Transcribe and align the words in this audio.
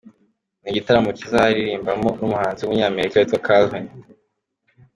Ni 0.61 0.67
igitaramo 0.71 1.09
kizaririmbamo 1.19 2.09
n'umuhanzi 2.19 2.61
w'umunyamerika 2.61 3.15
witwa 3.19 3.43
Calvin. 3.47 3.85